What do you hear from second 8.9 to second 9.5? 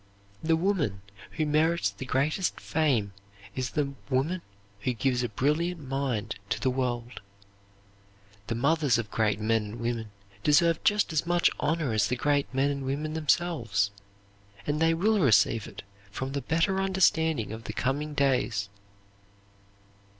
of great